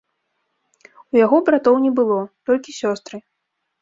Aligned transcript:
У 1.11 1.21
яго 1.25 1.37
братоў 1.49 1.75
не 1.85 1.91
было, 1.99 2.17
толькі 2.51 2.77
сёстры. 2.83 3.17